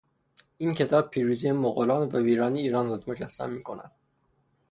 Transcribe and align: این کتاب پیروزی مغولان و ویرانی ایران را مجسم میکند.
این 0.57 0.73
کتاب 0.73 1.09
پیروزی 1.09 1.51
مغولان 1.51 2.07
و 2.09 2.17
ویرانی 2.19 2.59
ایران 2.59 2.89
را 2.89 2.99
مجسم 3.07 3.53
میکند. 3.53 3.91